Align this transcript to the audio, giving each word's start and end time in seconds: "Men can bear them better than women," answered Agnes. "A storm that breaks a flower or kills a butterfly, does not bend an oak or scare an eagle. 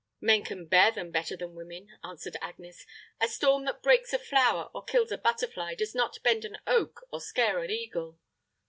"Men 0.19 0.43
can 0.43 0.65
bear 0.65 0.89
them 0.89 1.11
better 1.11 1.37
than 1.37 1.53
women," 1.53 1.89
answered 2.03 2.35
Agnes. 2.41 2.87
"A 3.19 3.27
storm 3.27 3.65
that 3.65 3.83
breaks 3.83 4.13
a 4.13 4.17
flower 4.17 4.71
or 4.73 4.83
kills 4.83 5.11
a 5.11 5.17
butterfly, 5.19 5.75
does 5.75 5.93
not 5.93 6.17
bend 6.23 6.43
an 6.43 6.57
oak 6.65 7.05
or 7.11 7.21
scare 7.21 7.59
an 7.59 7.69
eagle. 7.69 8.17